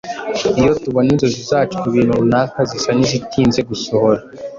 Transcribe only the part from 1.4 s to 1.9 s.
zacu ku